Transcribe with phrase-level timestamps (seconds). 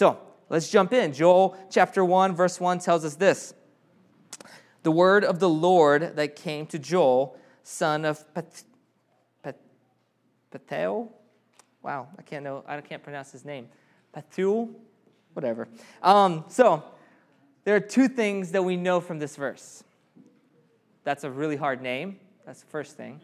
[0.00, 1.12] So let's jump in.
[1.12, 3.52] Joel chapter 1, verse 1 tells us this
[4.82, 8.64] The word of the Lord that came to Joel, son of Pet-.
[11.82, 12.64] Wow, I can't know.
[12.66, 13.68] I can't pronounce his name.
[14.16, 14.70] Pethuel,
[15.34, 15.68] whatever.
[16.02, 16.82] Um, so
[17.64, 19.84] there are two things that we know from this verse.
[21.04, 22.18] That's a really hard name.
[22.46, 23.20] That's the first thing.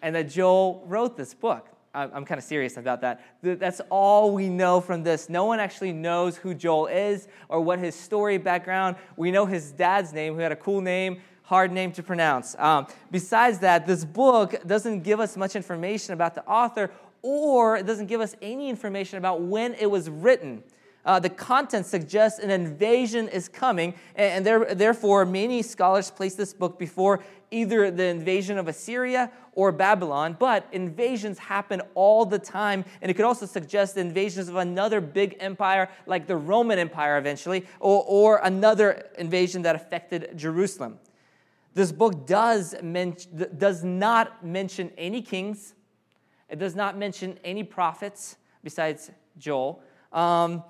[0.00, 1.75] And that Joel wrote this book.
[1.96, 3.22] I'm kind of serious about that.
[3.42, 5.28] That's all we know from this.
[5.28, 8.96] No one actually knows who Joel is or what his story background.
[9.16, 12.54] We know his dad's name, who had a cool name, hard name to pronounce.
[12.58, 16.90] Um, besides that, this book doesn't give us much information about the author,
[17.22, 20.62] or it doesn't give us any information about when it was written.
[21.06, 26.52] Uh, the content suggests an invasion is coming, and there, therefore, many scholars place this
[26.52, 30.36] book before either the invasion of Assyria or Babylon.
[30.36, 35.36] But invasions happen all the time, and it could also suggest invasions of another big
[35.38, 40.98] empire like the Roman Empire eventually, or, or another invasion that affected Jerusalem.
[41.72, 43.16] This book does, men-
[43.56, 45.74] does not mention any kings,
[46.48, 49.82] it does not mention any prophets besides Joel.
[50.12, 50.64] Um,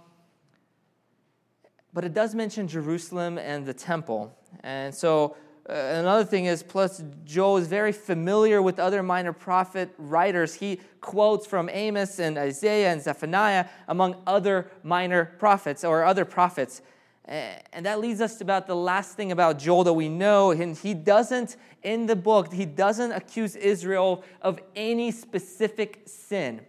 [1.96, 4.36] but it does mention Jerusalem and the temple.
[4.60, 5.34] And so
[5.66, 10.52] uh, another thing is, plus, Joel is very familiar with other minor prophet writers.
[10.52, 16.82] He quotes from Amos and Isaiah and Zephaniah, among other minor prophets or other prophets.
[17.24, 20.50] And that leads us to about the last thing about Joel that we know.
[20.50, 26.60] And he doesn't, in the book, he doesn't accuse Israel of any specific sin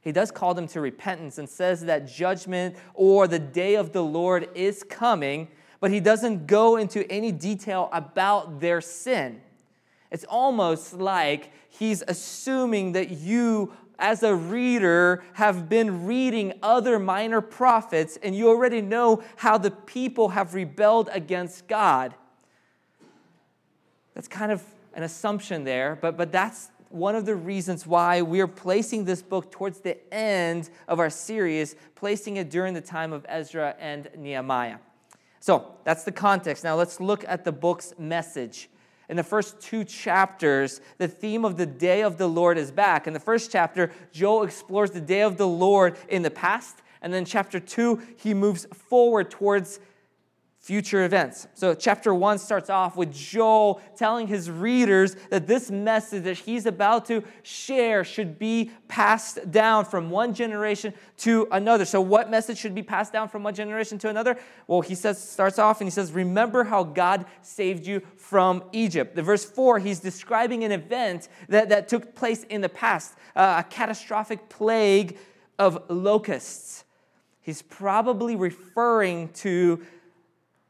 [0.00, 4.02] he does call them to repentance and says that judgment or the day of the
[4.02, 5.48] Lord is coming,
[5.80, 9.40] but he doesn't go into any detail about their sin.
[10.10, 17.40] It's almost like he's assuming that you, as a reader, have been reading other minor
[17.40, 22.14] prophets and you already know how the people have rebelled against God.
[24.14, 24.62] That's kind of
[24.94, 29.50] an assumption there, but, but that's one of the reasons why we're placing this book
[29.50, 34.78] towards the end of our series, placing it during the time of Ezra and Nehemiah.
[35.40, 36.64] So that's the context.
[36.64, 38.68] Now let's look at the book's message.
[39.08, 43.06] In the first two chapters, the theme of the day of the Lord is back.
[43.06, 46.82] In the first chapter, Joel explores the day of the Lord in the past.
[47.00, 49.80] And then chapter two, he moves forward towards
[50.68, 51.46] future events.
[51.54, 56.66] So, chapter one starts off with Joel telling his readers that this message that he's
[56.66, 61.86] about to share should be passed down from one generation to another.
[61.86, 64.38] So, what message should be passed down from one generation to another?
[64.66, 69.16] Well, he says, starts off and he says, Remember how God saved you from Egypt.
[69.16, 73.62] The verse four, he's describing an event that, that took place in the past, uh,
[73.64, 75.16] a catastrophic plague
[75.58, 76.84] of locusts.
[77.40, 79.80] He's probably referring to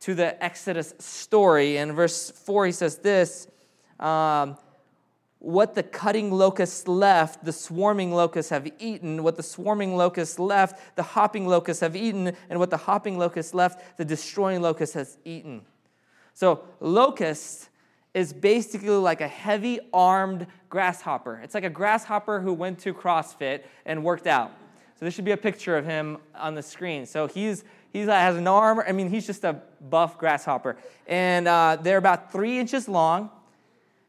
[0.00, 1.76] to the Exodus story.
[1.76, 3.48] In verse 4, he says this
[3.98, 4.56] um,
[5.38, 9.22] What the cutting locusts left, the swarming locusts have eaten.
[9.22, 12.32] What the swarming locusts left, the hopping locusts have eaten.
[12.48, 15.62] And what the hopping locusts left, the destroying locust has eaten.
[16.34, 17.68] So, locust
[18.14, 21.40] is basically like a heavy armed grasshopper.
[21.42, 24.52] It's like a grasshopper who went to CrossFit and worked out.
[24.98, 27.06] So, this should be a picture of him on the screen.
[27.06, 27.64] So, he's
[28.06, 28.82] he has an arm.
[28.86, 29.60] I mean, he's just a
[29.90, 30.76] buff grasshopper.
[31.06, 33.30] And uh, they're about three inches long.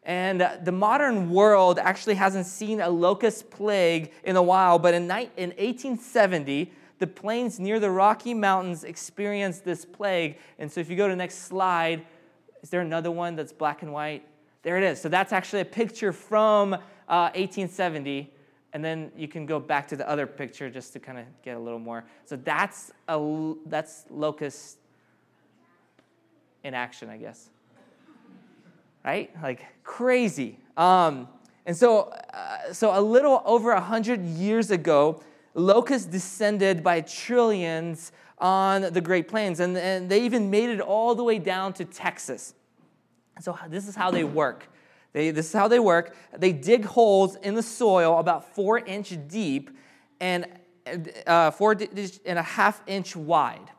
[0.03, 4.93] And uh, the modern world actually hasn't seen a locust plague in a while, but
[4.93, 10.37] in, ni- in 1870, the plains near the Rocky Mountains experienced this plague.
[10.57, 12.05] And so if you go to the next slide,
[12.61, 14.25] is there another one that's black and white?
[14.63, 15.01] There it is.
[15.01, 18.33] So that's actually a picture from uh, 1870
[18.73, 21.57] and then you can go back to the other picture just to kind of get
[21.57, 22.03] a little more.
[22.25, 24.77] So that's a that's locust
[26.63, 27.49] in action, I guess.
[29.03, 29.31] Right?
[29.41, 30.57] Like crazy.
[30.77, 31.27] Um,
[31.65, 35.21] and so, uh, so a little over a hundred years ago,
[35.53, 41.13] locusts descended by trillions on the Great Plains, and, and they even made it all
[41.13, 42.53] the way down to Texas.
[43.41, 44.67] So this is how they work.
[45.13, 46.15] They, this is how they work.
[46.37, 49.71] They dig holes in the soil about four inch deep
[50.19, 50.47] and
[51.25, 53.71] uh, four and a half inch wide.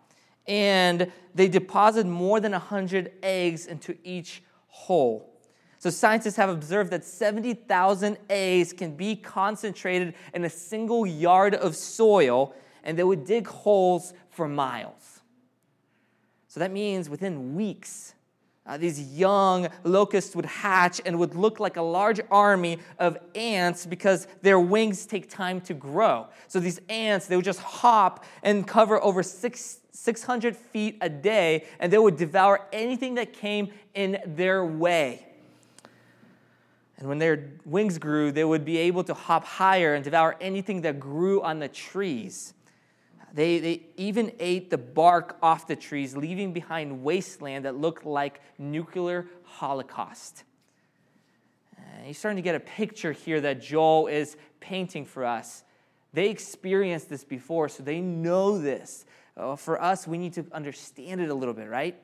[0.46, 5.30] And they deposit more than 100 eggs into each hole.
[5.78, 11.74] So scientists have observed that 70,000 eggs can be concentrated in a single yard of
[11.74, 12.54] soil,
[12.84, 15.20] and they would dig holes for miles.
[16.48, 18.14] So that means within weeks,
[18.66, 23.86] uh, these young locusts would hatch and would look like a large army of ants
[23.86, 26.26] because their wings take time to grow.
[26.46, 31.64] So these ants, they would just hop and cover over six, 600 feet a day,
[31.78, 35.26] and they would devour anything that came in their way.
[36.98, 40.82] And when their wings grew, they would be able to hop higher and devour anything
[40.82, 42.52] that grew on the trees.
[43.32, 48.40] They, they even ate the bark off the trees, leaving behind wasteland that looked like
[48.58, 50.44] nuclear holocaust.
[51.76, 55.62] And you're starting to get a picture here that Joel is painting for us.
[56.12, 59.04] They experienced this before, so they know this.
[59.36, 61.96] Uh, for us, we need to understand it a little bit, right?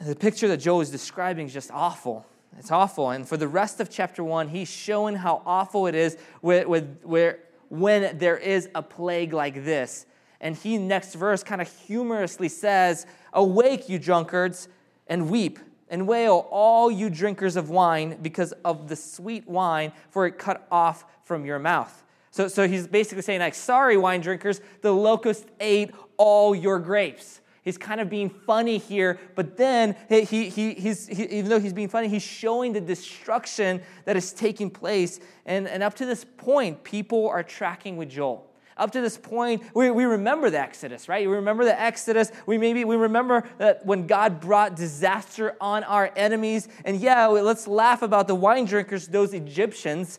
[0.00, 2.26] The picture that Joel is describing is just awful.
[2.58, 3.10] It's awful.
[3.10, 7.02] And for the rest of chapter one, he's showing how awful it is with, with,
[7.02, 7.38] where
[7.72, 10.04] when there is a plague like this.
[10.42, 14.68] And he, next verse, kind of humorously says, Awake, you drunkards,
[15.06, 15.58] and weep
[15.88, 20.66] and wail, all you drinkers of wine, because of the sweet wine, for it cut
[20.70, 22.04] off from your mouth.
[22.30, 27.40] So, so he's basically saying, like, sorry, wine drinkers, the locust ate all your grapes.
[27.62, 31.72] He's kind of being funny here, but then he, he, he's, he, even though he's
[31.72, 35.20] being funny, he's showing the destruction that is taking place.
[35.46, 38.48] And, and up to this point, people are tracking with Joel.
[38.76, 41.28] Up to this point, we, we remember the Exodus, right?
[41.28, 42.32] We remember the Exodus.
[42.46, 46.66] We maybe we remember that when God brought disaster on our enemies.
[46.84, 50.18] And yeah, let's laugh about the wine drinkers, those Egyptians.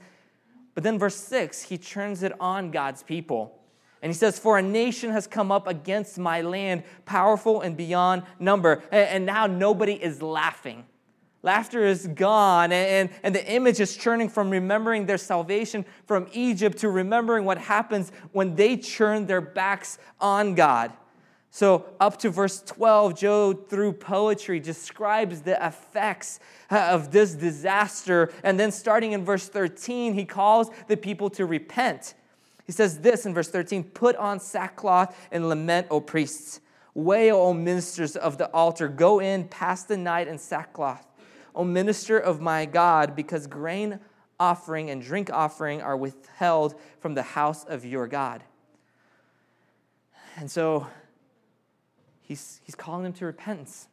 [0.76, 3.60] But then verse 6, he turns it on God's people.
[4.04, 8.24] And he says, For a nation has come up against my land, powerful and beyond
[8.38, 8.84] number.
[8.92, 10.84] And, now nobody is laughing.
[11.42, 16.78] Laughter is gone, and, and the image is churning from remembering their salvation from Egypt
[16.80, 20.92] to remembering what happens when they turn their backs on God.
[21.50, 26.40] So, up to verse 12, Joe, through poetry, describes the effects
[26.70, 28.34] uh, of this disaster.
[28.44, 32.16] And then, starting in verse 13, he calls the people to repent.
[32.66, 36.62] He says this in verse 13 Put on sackcloth and lament, O priests.
[36.96, 38.88] Wail, O ministers of the altar.
[38.88, 41.06] Go in, pass the night in sackcloth.
[41.56, 44.00] O minister of my God, because grain
[44.40, 48.44] offering and drink offering are withheld from the house of your God.
[50.36, 50.88] And so
[52.22, 53.88] he's, he's calling them to repentance.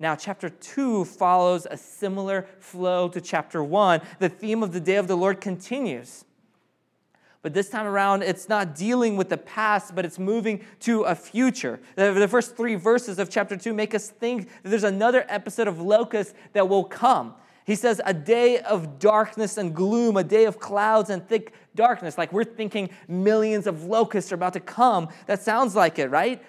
[0.00, 4.00] Now, chapter 2 follows a similar flow to chapter 1.
[4.20, 6.24] The theme of the day of the Lord continues.
[7.42, 11.14] But this time around, it's not dealing with the past, but it's moving to a
[11.14, 11.80] future.
[11.94, 15.80] The, first three verses of chapter 2 make us think that there's another episode of
[15.80, 17.34] locusts that will come.
[17.64, 22.18] He says, a day of darkness and gloom, a day of clouds and thick darkness.
[22.18, 25.08] Like we're thinking millions of locusts are about to come.
[25.26, 26.42] That sounds like it, right?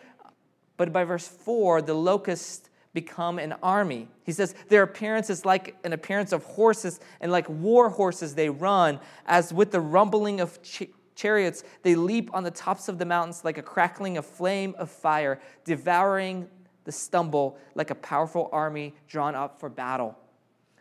[0.78, 4.08] But by verse 4, the locusts become an army.
[4.24, 8.50] He says, Their appearance is like an appearance of horses, and like war horses they
[8.50, 13.06] run, as with the rumbling of ch- chariots, they leap on the tops of the
[13.06, 16.48] mountains like a crackling of flame of fire, devouring
[16.86, 20.18] the stumble like a powerful army drawn up for battle.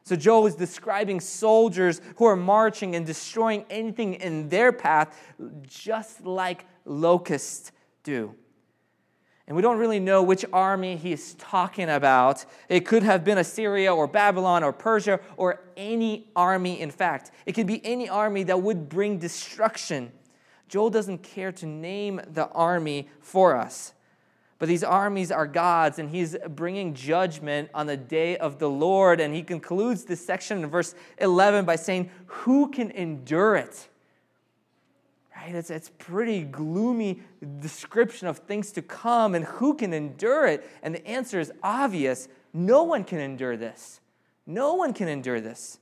[0.05, 5.21] So Joel is describing soldiers who are marching and destroying anything in their path,
[5.67, 7.73] just like locusts
[8.05, 8.35] do.
[9.49, 12.45] And we don't really know which army he's talking about.
[12.69, 17.31] It could have been Assyria or Babylon or Persia or any army, in fact.
[17.47, 20.13] It could be any army that would bring destruction.
[20.69, 23.95] Joel doesn't care to name the army for us.
[24.59, 29.19] But these armies are God's, and he's bringing judgment on the day of the Lord.
[29.19, 33.89] And he concludes this section in verse 11 by saying, Who can endure it?
[35.41, 35.55] Right?
[35.55, 37.21] It's, it's pretty gloomy
[37.61, 40.69] description of things to come and who can endure it.
[40.83, 44.01] And the answer is obvious no one can endure this.
[44.47, 45.79] No one can endure this.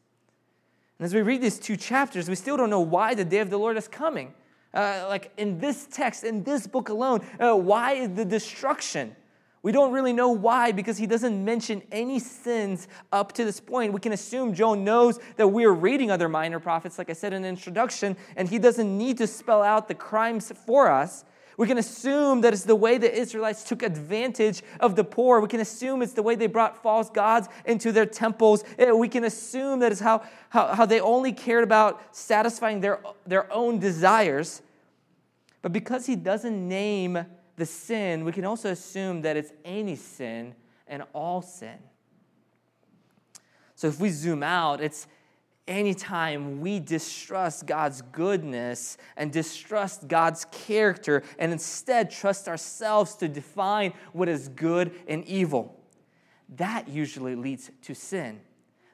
[0.98, 3.48] And as we read these two chapters, we still don't know why the day of
[3.48, 4.34] the Lord is coming.
[4.74, 9.16] Uh, like in this text, in this book alone, uh, why is the destruction?
[9.66, 13.92] We don't really know why because he doesn't mention any sins up to this point.
[13.92, 17.32] We can assume Joel knows that we are reading other minor prophets, like I said
[17.32, 21.24] in the introduction, and he doesn't need to spell out the crimes for us.
[21.56, 25.40] We can assume that it's the way the Israelites took advantage of the poor.
[25.40, 28.62] We can assume it's the way they brought false gods into their temples.
[28.78, 33.00] Eh, we can assume that it's how, how, how they only cared about satisfying their,
[33.26, 34.62] their own desires.
[35.60, 40.54] But because he doesn't name the sin, we can also assume that it's any sin
[40.86, 41.78] and all sin.
[43.74, 45.06] So if we zoom out, it's
[45.68, 53.92] anytime we distrust God's goodness and distrust God's character and instead trust ourselves to define
[54.12, 55.72] what is good and evil.
[56.48, 58.40] that usually leads to sin.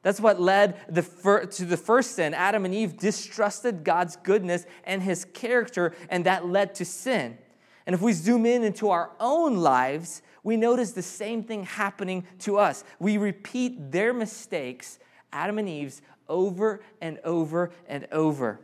[0.02, 2.33] That's what led the fir- to the first sin.
[2.33, 7.37] Adam and Eve distrusted God's goodness and his character, and that led to sin.
[7.86, 12.26] And if we zoom in into our own lives, we notice the same thing happening
[12.40, 12.84] to us.
[12.98, 14.98] We repeat their mistakes,
[15.32, 18.60] Adam and Eve's, over and over and over.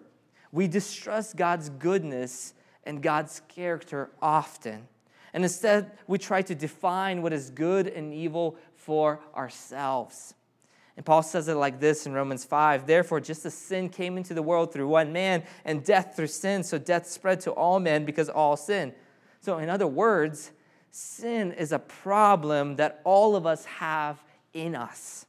[0.52, 4.88] We distrust God's goodness and God's character often.
[5.34, 10.34] And instead, we try to define what is good and evil for ourselves.
[10.96, 14.34] And Paul says it like this in Romans 5 Therefore, just as sin came into
[14.34, 18.04] the world through one man, and death through sin, so death spread to all men
[18.04, 18.92] because all sin.
[19.40, 20.50] So, in other words,
[20.90, 25.26] sin is a problem that all of us have in us.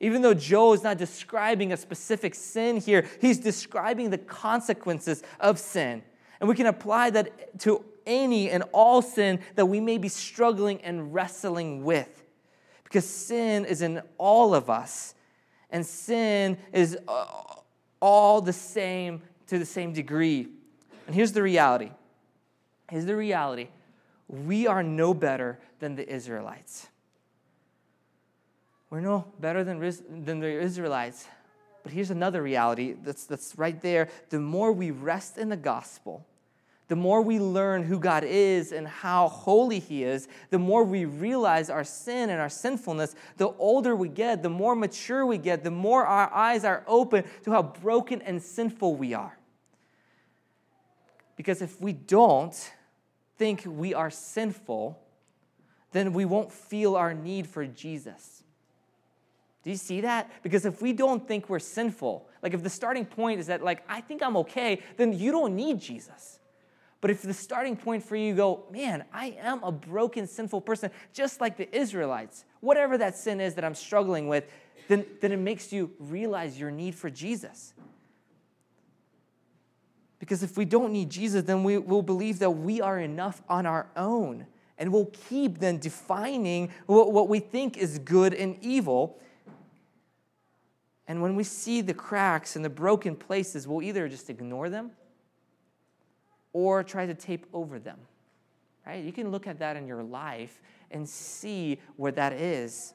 [0.00, 5.58] Even though Joe is not describing a specific sin here, he's describing the consequences of
[5.58, 6.02] sin.
[6.40, 10.82] And we can apply that to any and all sin that we may be struggling
[10.82, 12.24] and wrestling with.
[12.84, 15.14] Because sin is in all of us,
[15.70, 17.26] and sin is uh,
[18.00, 20.48] all the same to the same degree.
[21.06, 21.90] And here's the reality
[22.90, 23.68] here's the reality
[24.28, 26.88] we are no better than the Israelites.
[28.90, 29.78] We're no better than,
[30.24, 31.26] than the Israelites.
[31.82, 34.08] But here's another reality that's, that's right there.
[34.30, 36.26] The more we rest in the gospel,
[36.88, 41.04] the more we learn who God is and how holy He is, the more we
[41.04, 45.64] realize our sin and our sinfulness, the older we get, the more mature we get,
[45.64, 49.36] the more our eyes are open to how broken and sinful we are.
[51.36, 52.72] Because if we don't
[53.36, 54.98] think we are sinful,
[55.92, 58.42] then we won't feel our need for Jesus.
[59.62, 60.30] Do you see that?
[60.42, 63.82] Because if we don't think we're sinful, like if the starting point is that, like,
[63.88, 66.38] I think I'm okay, then you don't need Jesus.
[67.00, 70.90] But if the starting point for you go, man, I am a broken, sinful person,
[71.12, 74.44] just like the Israelites, whatever that sin is that I'm struggling with,
[74.88, 77.74] then, then it makes you realize your need for Jesus.
[80.18, 83.66] Because if we don't need Jesus, then we will believe that we are enough on
[83.66, 84.46] our own.
[84.78, 89.18] And we'll keep then defining what, what we think is good and evil.
[91.08, 94.90] And when we see the cracks and the broken places, we'll either just ignore them
[96.52, 97.98] or try to tape over them.
[98.86, 99.04] Right?
[99.04, 102.94] You can look at that in your life and see where that is.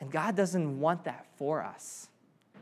[0.00, 2.08] And God doesn't want that for us.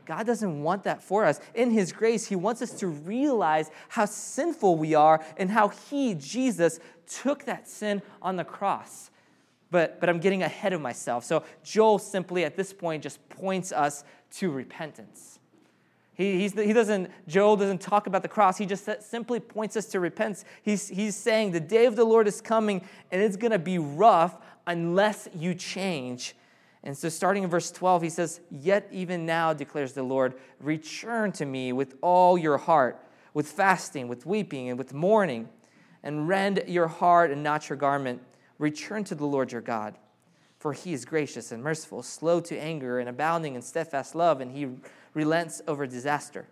[0.05, 1.39] God doesn't want that for us.
[1.53, 6.15] In His grace, He wants us to realize how sinful we are and how He,
[6.15, 9.11] Jesus, took that sin on the cross.
[9.71, 11.25] But, but I'm getting ahead of myself.
[11.25, 14.03] So Joel simply at this point just points us
[14.35, 15.39] to repentance.
[16.15, 18.57] He, he doesn't, Joel doesn't talk about the cross.
[18.57, 20.45] He just simply points us to repentance.
[20.63, 22.81] He's, he's saying the day of the Lord is coming
[23.11, 26.35] and it's going to be rough unless you change.
[26.85, 31.31] And so, starting in verse 12, he says, Yet even now, declares the Lord, return
[31.33, 35.49] to me with all your heart, with fasting, with weeping, and with mourning,
[36.03, 38.21] and rend your heart and not your garment.
[38.59, 39.95] Return to the Lord your God,
[40.59, 44.51] for he is gracious and merciful, slow to anger, and abounding in steadfast love, and
[44.51, 44.67] he
[45.15, 46.45] relents over disaster.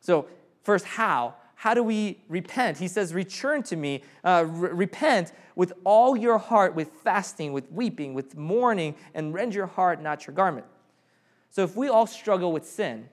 [0.00, 0.26] So,
[0.62, 1.34] first, how?
[1.60, 2.78] How do we repent?
[2.78, 7.70] He says, Return to me, uh, re- repent with all your heart, with fasting, with
[7.70, 10.64] weeping, with mourning, and rend your heart, not your garment.
[11.50, 13.10] So, if we all struggle with sin,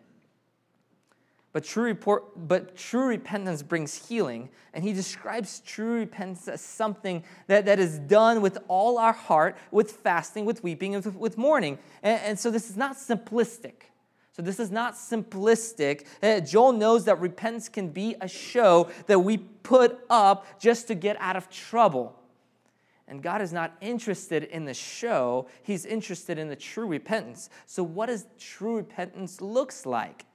[1.52, 4.48] but true, report, but true repentance brings healing.
[4.74, 9.58] And he describes true repentance as something that, that is done with all our heart,
[9.72, 11.80] with fasting, with weeping, and with, with mourning.
[12.02, 13.90] And, and so this is not simplistic.
[14.38, 16.06] So this is not simplistic.
[16.22, 20.96] Uh, Joel knows that repentance can be a show that we put up just to
[20.96, 22.16] get out of trouble.
[23.08, 27.50] And God is not interested in the show, He's interested in the true repentance.
[27.66, 30.26] So, what does true repentance looks like?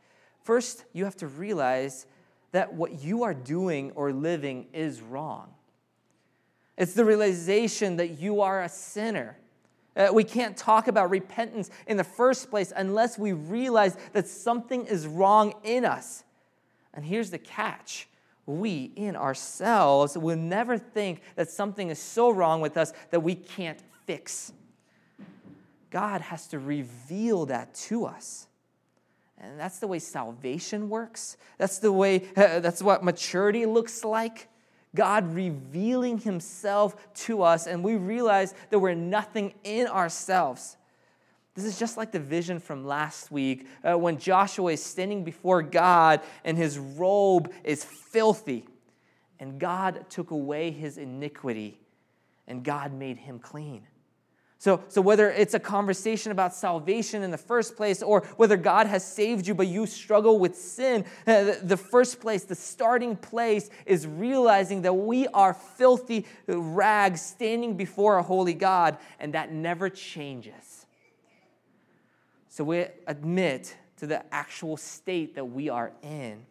[0.42, 2.06] First, you have to realize
[2.50, 5.50] that what you are doing or living is wrong.
[6.76, 9.36] It's the realization that you are a sinner
[9.96, 14.86] uh, we can't talk about repentance in the first place unless we realize that something
[14.86, 16.24] is wrong in us.
[16.94, 18.08] And here's the catch
[18.44, 23.34] we in ourselves will never think that something is so wrong with us that we
[23.34, 24.52] can't fix.
[25.90, 28.48] God has to reveal that to us.
[29.38, 31.36] And that's the way salvation works.
[31.58, 34.48] That's the way, uh, that's what maturity looks like.
[34.94, 40.76] God revealing himself to us, and we realize that we're nothing in ourselves.
[41.54, 45.62] This is just like the vision from last week uh, when Joshua is standing before
[45.62, 48.64] God and his robe is filthy.
[49.38, 51.78] And God took away his iniquity
[52.46, 53.82] and God made him clean.
[54.62, 58.86] So, so whether it's a conversation about salvation in the first place or whether God
[58.86, 63.16] has saved you but you struggle with sin, uh, the, the first place, the starting
[63.16, 69.50] place is realizing that we are filthy rags standing before a holy God and that
[69.50, 70.86] never changes.
[72.48, 76.46] So we admit to the actual state that we are in.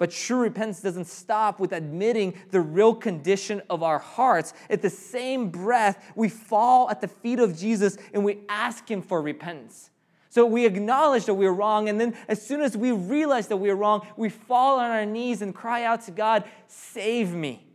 [0.00, 4.54] But true repentance doesn't stop with admitting the real condition of our hearts.
[4.70, 9.02] At the same breath, we fall at the feet of Jesus and we ask Him
[9.02, 9.90] for repentance.
[10.30, 13.74] So we acknowledge that we're wrong, and then as soon as we realize that we're
[13.74, 17.66] wrong, we fall on our knees and cry out to God, "Save me."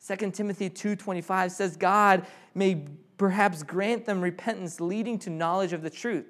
[0.00, 2.84] 2 Timothy 2:25 says, "God may
[3.16, 6.26] perhaps grant them repentance leading to knowledge of the truth."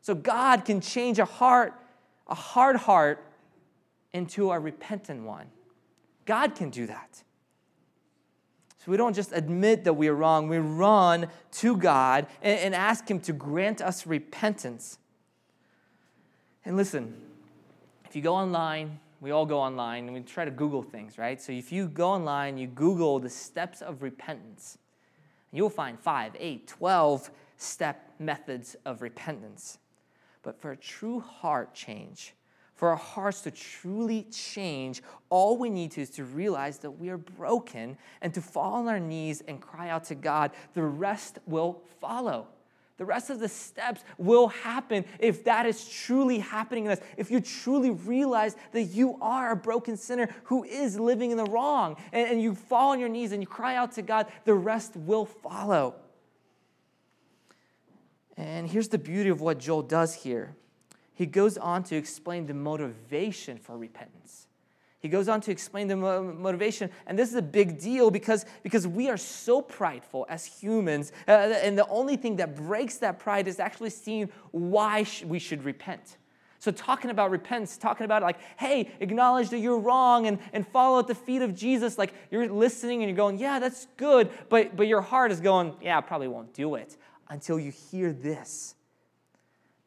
[0.00, 1.74] So God can change a heart,
[2.28, 3.24] a hard heart
[4.12, 5.46] into a repentant one.
[6.26, 7.22] God can do that.
[8.78, 12.74] So we don't just admit that we are wrong, we run to God and, and,
[12.74, 14.98] ask Him to grant us repentance.
[16.64, 17.14] And listen,
[18.06, 21.40] if you go online, we all go online and we try to Google things, right?
[21.40, 24.78] So if you go online, you Google the steps of repentance,
[25.52, 29.78] you'll find five, eight, 12 step methods of repentance.
[30.42, 32.32] But for a true heart change,
[32.80, 37.10] for our hearts to truly change, all we need to is to realize that we
[37.10, 40.52] are broken and to fall on our knees and cry out to God.
[40.72, 42.46] The rest will follow.
[42.96, 47.00] The rest of the steps will happen if that is truly happening in us.
[47.18, 51.44] If you truly realize that you are a broken sinner who is living in the
[51.44, 54.54] wrong, and, and you fall on your knees and you cry out to God, the
[54.54, 55.96] rest will follow.
[58.38, 60.56] And here's the beauty of what Joel does here
[61.14, 64.46] he goes on to explain the motivation for repentance.
[65.00, 68.86] He goes on to explain the motivation, and this is a big deal because, because
[68.86, 73.48] we are so prideful as humans, uh, and the only thing that breaks that pride
[73.48, 76.18] is actually seeing why sh- we should repent.
[76.58, 80.98] So, talking about repentance, talking about like, hey, acknowledge that you're wrong and, and follow
[80.98, 84.76] at the feet of Jesus, like you're listening and you're going, yeah, that's good, but,
[84.76, 86.98] but your heart is going, yeah, I probably won't do it
[87.30, 88.74] until you hear this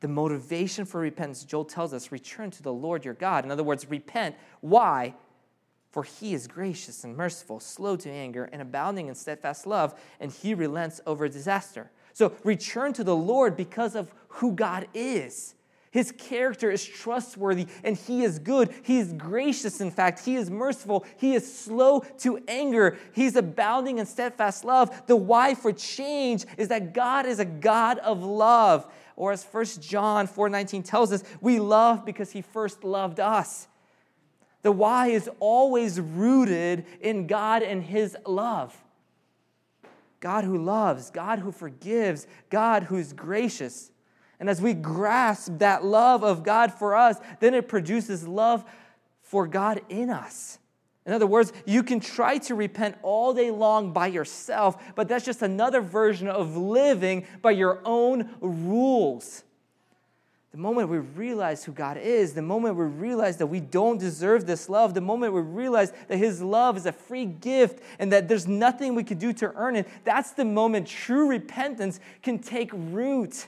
[0.04, 3.46] the motivation for repentance, Joel tells us, return to the Lord your God.
[3.46, 4.36] In other words, repent.
[4.60, 5.16] Why?
[5.92, 10.30] For he is gracious and merciful, slow to anger, and abounding in steadfast love, and
[10.30, 11.90] he relents over disaster.
[12.12, 15.56] So return to the Lord because of who God is.
[15.92, 18.74] His character is trustworthy and he is good.
[18.82, 20.26] He is gracious, in fact.
[20.26, 21.06] He is merciful.
[21.18, 22.98] He is slow to anger.
[23.14, 25.06] He's abounding in steadfast love.
[25.06, 28.92] The why for change is that God is a God of love.
[29.16, 33.68] Or as 1 John 4:19 tells us, we love because he first loved us.
[34.64, 38.76] The why is always rooted in God and his love.
[40.20, 43.92] God who loves, God who forgives, God who's gracious.
[44.40, 48.64] And as we grasp that love of God for us, then it produces love
[49.22, 50.60] for God in us.
[51.06, 55.26] In other words, you can try to repent all day long by yourself, but that's
[55.26, 59.44] just another version of living by your own rules.
[60.54, 64.46] The moment we realize who God is, the moment we realize that we don't deserve
[64.46, 68.28] this love, the moment we realize that His love is a free gift and that
[68.28, 72.70] there's nothing we could do to earn it, that's the moment true repentance can take
[72.72, 73.48] root.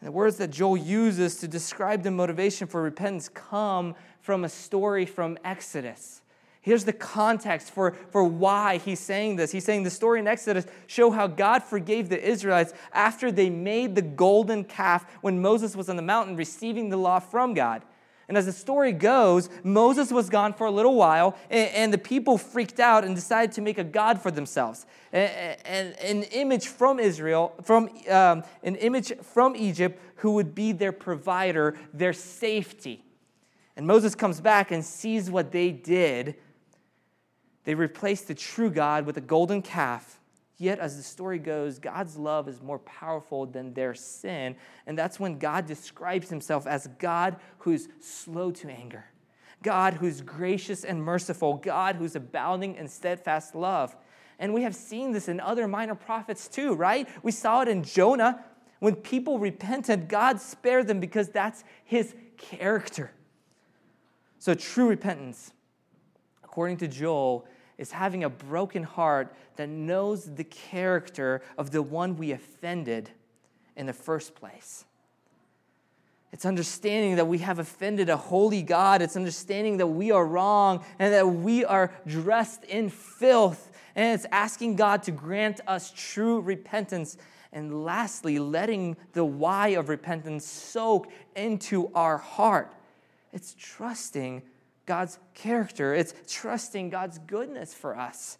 [0.00, 4.48] And the words that Joel uses to describe the motivation for repentance come from a
[4.48, 6.17] story from Exodus.
[6.68, 9.50] Here's the context for, for why he's saying this.
[9.50, 13.94] He's saying the story in Exodus show how God forgave the Israelites after they made
[13.94, 17.84] the golden calf when Moses was on the mountain receiving the law from God.
[18.28, 21.96] And as the story goes, Moses was gone for a little while, and, and, the
[21.96, 26.66] people freaked out and decided to make a god for themselves, and, and an image
[26.66, 33.02] from Israel, from um, an image from Egypt, who would be their provider, their safety.
[33.74, 36.36] And Moses comes back and sees what they did.
[37.68, 40.18] They replaced the true God with a golden calf
[40.60, 44.56] Yet, as the story goes, God's love is more powerful than their sin.
[44.88, 49.04] And that's when God describes himself as God who's slow to anger,
[49.62, 53.96] God who's gracious and merciful, God who's abounding in steadfast love.
[54.40, 57.08] And we have seen this in other minor prophets too, right?
[57.22, 58.44] We saw it in Jonah.
[58.80, 63.12] When people repented, God spared them because that's his character.
[64.40, 65.52] So, true repentance,
[66.44, 67.46] according to Joel,
[67.78, 73.08] is having a broken heart that knows the character of the one we offended
[73.76, 74.84] in the first place.
[76.32, 79.00] It's understanding that we have offended a holy God.
[79.00, 83.70] It's understanding that we are wrong and that we are dressed in filth.
[83.96, 87.16] And it's asking God to grant us true repentance.
[87.52, 92.74] And lastly, letting the why of repentance soak into our heart.
[93.32, 94.42] It's trusting
[94.88, 98.38] God's character, it's trusting God's goodness for us.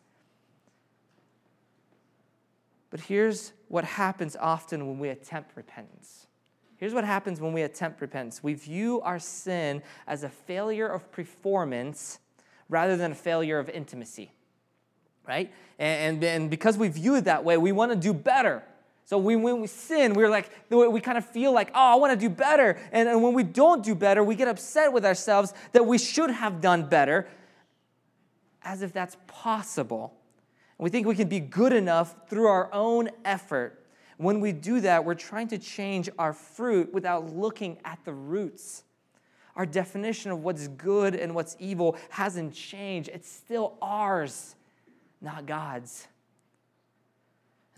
[2.91, 6.27] But here's what happens often when we attempt repentance.
[6.79, 11.13] Here's what happens when we attempt repentance we view our sin as a failure of
[11.13, 12.19] performance
[12.71, 14.33] rather than a failure of intimacy,
[15.27, 15.53] right?
[15.79, 18.63] And, and, because we view it that way, we want to do better.
[19.09, 22.13] So we, when we sin, we're like, we kind of feel like, oh, I want
[22.13, 22.79] to do better.
[22.93, 26.29] And, and when we don't do better, we get upset with ourselves that we should
[26.29, 27.27] have done better,
[28.63, 30.13] as if that's possible.
[30.77, 33.83] And we think we can be good enough through our own effort.
[34.19, 38.85] When we do that, we're trying to change our fruit without looking at the roots.
[39.57, 44.55] Our definition of what's good and what's evil hasn't changed, it's still ours,
[45.23, 46.09] not God's.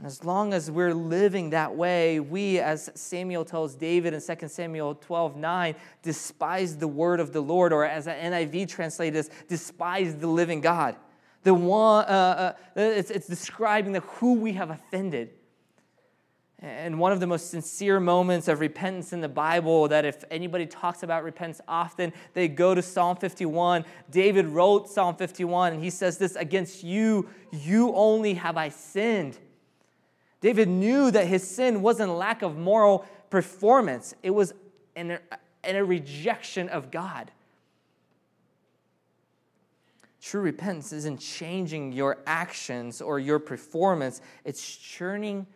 [0.01, 4.49] And as long as we're living that way, we, as Samuel tells David in 2
[4.49, 10.15] Samuel 12 9, despise the word of the Lord, or as an NIV translates, despise
[10.15, 10.97] the living God.
[11.43, 15.33] The one, uh, uh, it's, it's describing the who we have offended.
[16.61, 20.65] And one of the most sincere moments of repentance in the Bible, that if anybody
[20.65, 23.85] talks about repentance often, they go to Psalm 51.
[24.11, 29.37] David wrote Psalm 51, and he says this Against you, you only have I sinned
[30.41, 34.53] David knew that his sin wasn't lack of moral performance, it was
[34.97, 35.19] an,
[35.63, 37.31] an, a rejection of God.
[40.21, 45.47] True repentance isn't changing your actions or your performance, it's churning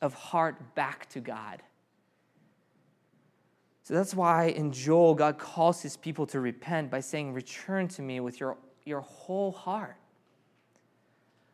[0.00, 1.62] of heart back to God.
[3.84, 8.02] So that's why in Joel, God calls his people to repent by saying, Return to
[8.02, 9.96] me with your, your whole heart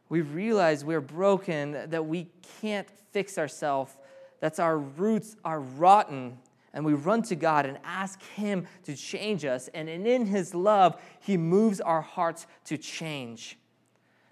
[0.09, 2.29] we realize we're broken, that we
[2.61, 3.97] can't fix ourselves,
[4.41, 6.39] that's our roots are rotten,
[6.73, 9.69] and we run to God and ask Him to change us.
[9.75, 13.59] And in His love, He moves our hearts to change.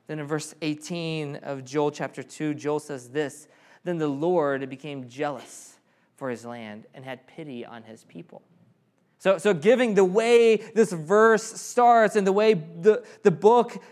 [0.06, 3.48] Then in verse 18 of Joel chapter 2, Joel says this
[3.84, 5.78] Then the Lord became jealous
[6.16, 8.42] for His land and had pity on His people.
[9.18, 13.82] So, so giving the way this verse starts and the way the, the book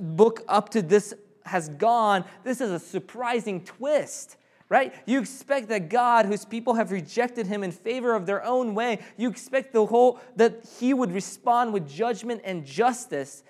[0.00, 4.36] book up to this has gone, this is a surprising twist
[4.68, 4.94] right?
[5.06, 8.98] You expect that God, whose people have rejected him in favor of their own way,
[9.16, 13.42] you expect the whole that he would respond with judgment and justice.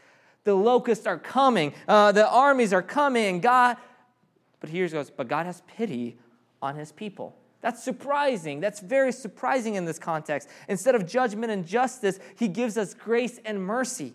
[0.44, 3.77] The locusts are coming, uh, the armies are coming, God.
[4.61, 6.18] But here goes, but God has pity
[6.62, 7.37] on his people.
[7.61, 8.61] That's surprising.
[8.61, 10.48] That's very surprising in this context.
[10.68, 14.14] Instead of judgment and justice, he gives us grace and mercy.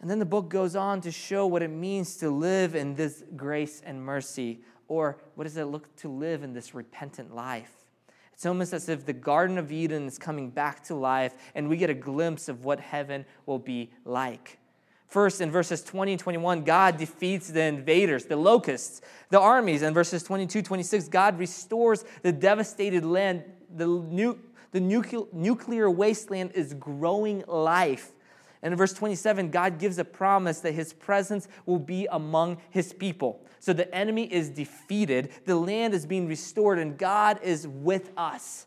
[0.00, 3.24] And then the book goes on to show what it means to live in this
[3.34, 7.72] grace and mercy, or what does it look to live in this repentant life?
[8.34, 11.78] It's almost as if the Garden of Eden is coming back to life, and we
[11.78, 14.58] get a glimpse of what heaven will be like.
[15.08, 19.82] First, in verses 20 and 21, God defeats the invaders, the locusts, the armies.
[19.82, 23.44] In verses 22, 26, God restores the devastated land.
[23.74, 24.38] The, nu-
[24.72, 28.12] the nuclear wasteland is growing life.
[28.66, 32.92] And in verse 27, God gives a promise that his presence will be among his
[32.92, 33.46] people.
[33.60, 38.66] So the enemy is defeated, the land is being restored, and God is with us.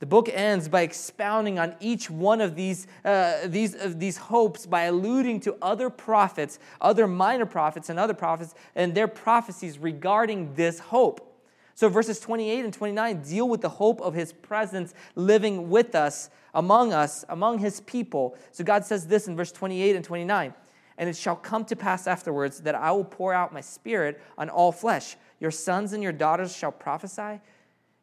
[0.00, 4.66] The book ends by expounding on each one of these, uh, these, uh, these hopes
[4.66, 10.52] by alluding to other prophets, other minor prophets, and other prophets, and their prophecies regarding
[10.52, 11.31] this hope.
[11.74, 16.30] So verses 28 and 29 deal with the hope of his presence living with us
[16.54, 18.36] among us, among his people.
[18.50, 20.54] So God says this in verse 28 and 29
[20.98, 24.50] And it shall come to pass afterwards that I will pour out my spirit on
[24.50, 25.16] all flesh.
[25.40, 27.40] Your sons and your daughters shall prophesy,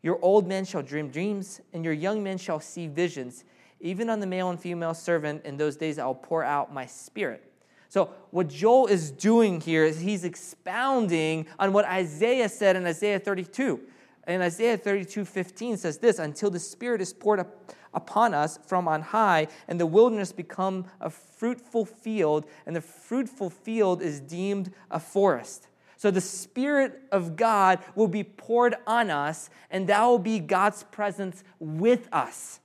[0.01, 3.43] your old men shall dream dreams, and your young men shall see visions.
[3.81, 6.85] Even on the male and female servant in those days I will pour out my
[6.85, 7.48] spirit.
[7.89, 13.19] So, what Joel is doing here is he's expounding on what Isaiah said in Isaiah
[13.19, 13.79] 32.
[14.25, 18.87] And Isaiah 32 15 says this Until the Spirit is poured up upon us from
[18.87, 24.71] on high, and the wilderness become a fruitful field, and the fruitful field is deemed
[24.91, 25.67] a forest.
[25.97, 30.83] So the Spirit of God will be poured on us, and that will be God's
[30.83, 32.59] presence with us.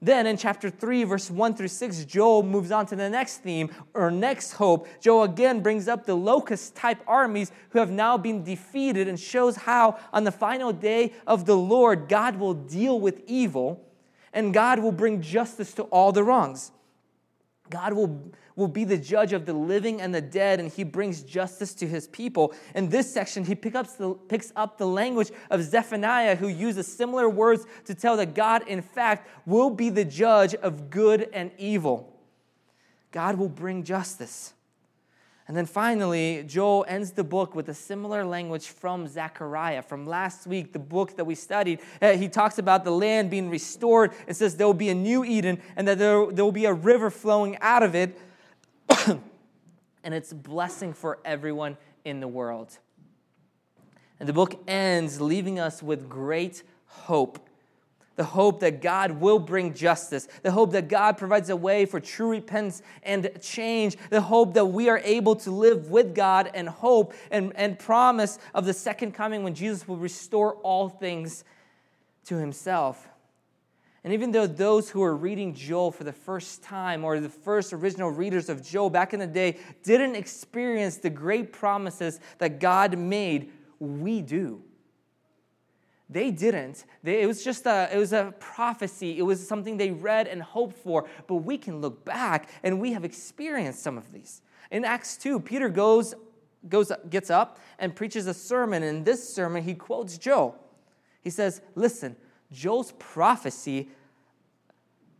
[0.00, 3.70] Then in chapter 3, verse 1 through 6, Joel moves on to the next theme
[3.94, 4.86] or next hope.
[5.00, 9.56] Joel again brings up the locust type armies who have now been defeated and shows
[9.56, 13.84] how on the final day of the Lord, God will deal with evil
[14.32, 16.70] and God will bring justice to all the wrongs.
[17.70, 21.22] God will, will be the judge of the living and the dead, and he brings
[21.22, 22.54] justice to his people.
[22.74, 27.28] In this section, he pick the, picks up the language of Zephaniah, who uses similar
[27.28, 32.14] words to tell that God, in fact, will be the judge of good and evil.
[33.10, 34.52] God will bring justice.
[35.48, 39.80] And then finally, Joel ends the book with a similar language from Zechariah.
[39.80, 43.48] From last week, the book that we studied, uh, he talks about the land being
[43.48, 46.66] restored and says there will be a new Eden and that there, there will be
[46.66, 48.20] a river flowing out of it.
[50.04, 52.76] and it's blessing for everyone in the world.
[54.20, 57.47] And the book ends leaving us with great hope
[58.18, 62.00] the hope that God will bring justice, the hope that God provides a way for
[62.00, 66.68] true repentance and change, the hope that we are able to live with God and
[66.68, 71.44] hope and, and promise of the second coming when Jesus will restore all things
[72.24, 73.08] to himself.
[74.02, 77.72] And even though those who are reading Joel for the first time or the first
[77.72, 82.98] original readers of Joel back in the day didn't experience the great promises that God
[82.98, 84.64] made, we do.
[86.10, 86.84] They didn't.
[87.02, 89.18] They, it was just a, it was a prophecy.
[89.18, 91.06] It was something they read and hoped for.
[91.26, 94.40] But we can look back and we have experienced some of these.
[94.70, 96.14] In Acts 2, Peter goes,
[96.68, 98.82] goes, gets up and preaches a sermon.
[98.82, 100.56] In this sermon, he quotes Joel.
[101.22, 102.16] He says, Listen,
[102.50, 103.88] Joel's prophecy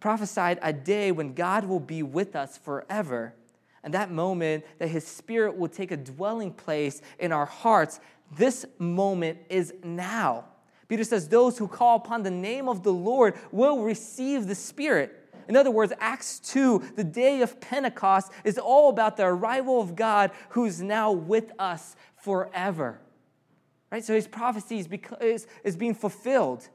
[0.01, 3.35] prophesied a day when God will be with us forever.
[3.83, 8.01] And that moment that his spirit will take a dwelling place in our hearts,
[8.37, 10.45] this moment is now.
[10.89, 15.15] Peter says, Those who call upon the name of the Lord will receive the Spirit.
[15.47, 19.97] In other words, Acts 2, the day of Pentecost, is all about the arrival of
[19.97, 23.01] God who's now with us forever.
[23.91, 24.05] Right?
[24.05, 24.89] So his prophecy is,
[25.21, 26.69] is, is being fulfilled.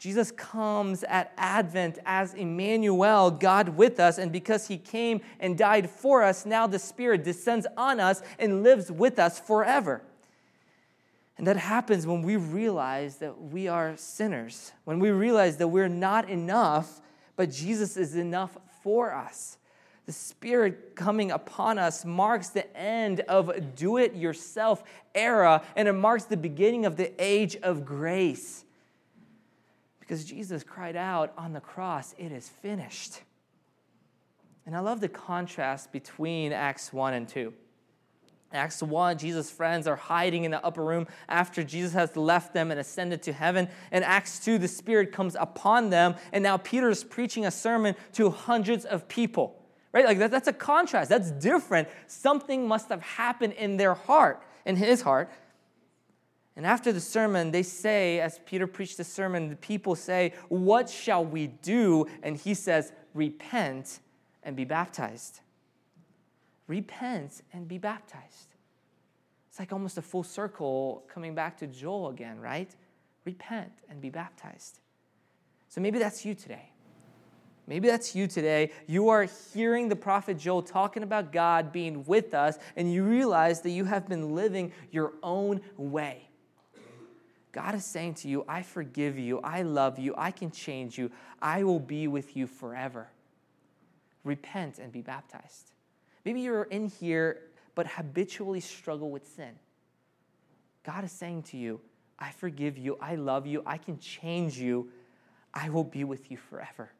[0.00, 5.88] Jesus comes at Advent as Emmanuel, God with us, and because he came and died
[5.88, 10.02] for us, now the Spirit descends on us and lives with us forever.
[11.38, 15.88] And that happens when we realize that we are sinners, when we realize that we're
[15.88, 17.00] not enough,
[17.36, 19.58] but Jesus is enough for us.
[20.04, 24.82] The Spirit coming upon us marks the end of do it yourself
[25.14, 28.64] era, and it marks the beginning of the age of grace.
[30.00, 33.22] Because Jesus cried out on the cross, It is finished.
[34.66, 37.52] And I love the contrast between Acts 1 and 2.
[38.54, 42.70] Acts 1, Jesus' friends are hiding in the upper room after Jesus has left them
[42.70, 43.68] and ascended to heaven.
[43.90, 47.94] In Acts 2, the Spirit comes upon them, and now Peter is preaching a sermon
[48.14, 49.58] to hundreds of people.
[49.92, 50.04] Right?
[50.04, 51.10] Like that, that's a contrast.
[51.10, 51.88] That's different.
[52.06, 55.30] Something must have happened in their heart, in his heart.
[56.56, 60.88] And after the sermon, they say, as Peter preached the sermon, the people say, What
[60.88, 62.06] shall we do?
[62.22, 64.00] And he says, Repent
[64.42, 65.40] and be baptized
[66.72, 68.54] repent and be baptized.
[69.50, 72.74] It's like almost a full circle coming back to Joel again, right?
[73.26, 74.80] Repent and be baptized.
[75.68, 76.70] So maybe that's you today.
[77.66, 78.72] Maybe that's you today.
[78.86, 83.60] You are hearing the prophet Joel talking about God being with us, and you realize
[83.60, 86.30] that you have been living your own way.
[87.52, 91.10] God is saying to you, I forgive you, I love you, I can change you,
[91.42, 93.10] I will be with you forever.
[94.24, 95.71] Repent and be baptized.
[96.24, 97.40] Maybe you're in here
[97.74, 99.52] but habitually struggle with sin.
[100.84, 101.80] God is saying to you,
[102.18, 104.90] I forgive you, I love you, I can change you,
[105.54, 106.92] I will be with you forever.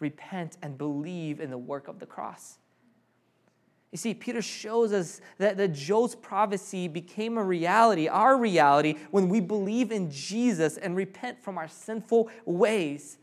[0.00, 2.58] Repent and believe in the work of the cross.
[3.90, 9.28] You see, Peter shows us that, that Joel's prophecy became a reality, our reality, when
[9.28, 13.16] we believe in Jesus and repent from our sinful ways.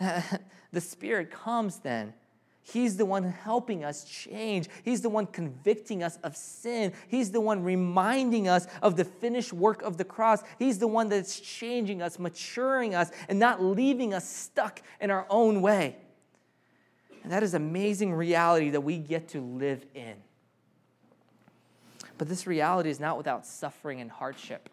[0.72, 2.12] the Spirit comes then
[2.62, 4.68] He's the one helping us change.
[4.82, 6.92] He's the one convicting us of sin.
[7.08, 10.42] He's the one reminding us of the finished work of the cross.
[10.58, 15.26] He's the one that's changing us, maturing us, and not leaving us stuck in our
[15.30, 15.96] own way.
[17.22, 20.14] And that is amazing reality that we get to live in.
[22.18, 24.68] But this reality is not without suffering and hardship.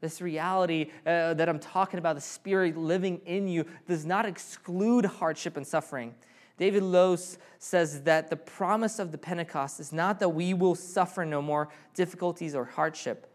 [0.00, 5.04] This reality uh, that I'm talking about, the Spirit living in you, does not exclude
[5.04, 6.14] hardship and suffering.
[6.60, 11.24] David Lose says that the promise of the Pentecost is not that we will suffer
[11.24, 13.32] no more difficulties or hardship,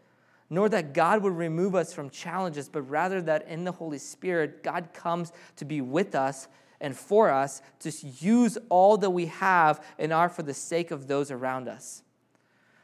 [0.48, 4.62] nor that God will remove us from challenges, but rather that in the Holy Spirit,
[4.62, 6.46] God comes to be with us
[6.80, 11.08] and for us to use all that we have and are for the sake of
[11.08, 12.04] those around us.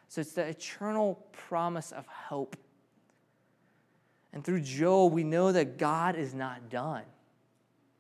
[0.09, 2.57] So it's the eternal promise of hope.
[4.33, 7.05] And through Joel, we know that God is not done.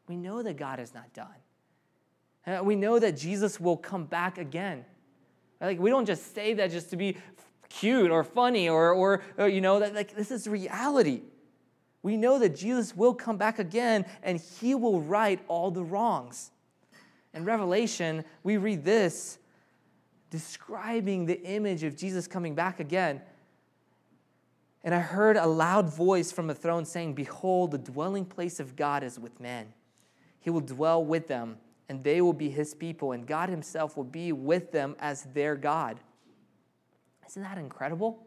[0.08, 1.28] We know that God is not done.
[2.46, 4.84] Uh, we know that Jesus will come back again.
[5.60, 7.16] Like we don't just say that just to be
[7.68, 11.22] cute or funny or, or, or you know that like this is reality.
[12.02, 16.50] We know that Jesus will come back again and he will right all the wrongs.
[17.32, 19.38] In Revelation, we read this
[20.30, 23.20] describing the image of Jesus coming back again.
[24.82, 28.74] And I heard a loud voice from the throne saying, Behold, the dwelling place of
[28.74, 29.72] God is with men.
[30.40, 31.58] He will dwell with them,
[31.92, 35.56] and they will be his people, and God himself will be with them as their
[35.56, 36.00] God.
[37.28, 38.26] Isn't that incredible?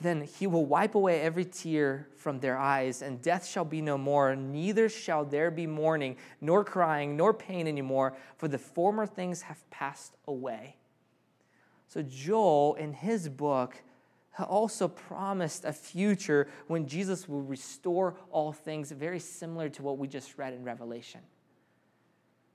[0.00, 3.96] then he will wipe away every tear from their eyes, and death shall be no
[3.96, 4.34] more.
[4.34, 9.70] Neither shall there be mourning, nor crying, nor pain anymore, for the former things have
[9.70, 10.74] passed away.
[11.86, 13.80] So, Joel, in his book,
[14.36, 20.08] also promised a future when Jesus will restore all things, very similar to what we
[20.08, 21.20] just read in Revelation.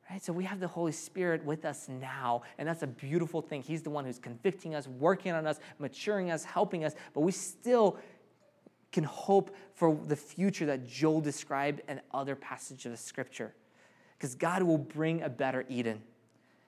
[0.09, 0.23] Right?
[0.23, 3.61] So we have the Holy Spirit with us now, and that's a beautiful thing.
[3.61, 7.31] He's the one who's convicting us, working on us, maturing us, helping us, but we
[7.31, 7.97] still
[8.91, 13.53] can hope for the future that Joel described and other passages of Scripture.
[14.17, 16.01] Because God will bring a better Eden.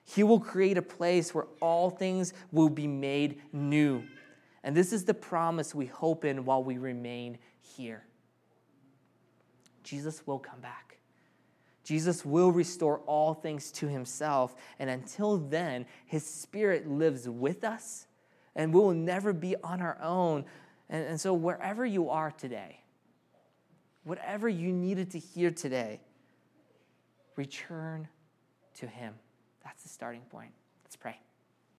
[0.04, 4.04] He will create a place where all things will be made new.
[4.62, 8.04] And this is the promise we hope in while we remain here.
[9.82, 10.91] Jesus will come back.
[11.84, 14.54] Jesus will restore all things to himself.
[14.78, 18.06] And until then, his spirit lives with us,
[18.54, 20.44] and we will never be on our own.
[20.88, 22.80] And, and so, wherever you are today,
[24.04, 26.00] whatever you needed to hear today,
[27.36, 28.08] return
[28.74, 29.14] to him.
[29.64, 30.52] That's the starting point.
[30.84, 31.18] Let's pray.